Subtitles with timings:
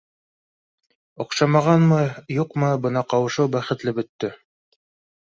[1.25, 2.01] —Оҡшамағанмы,
[2.39, 4.37] юҡмы, бына ҡауышыу бәхетле бөттө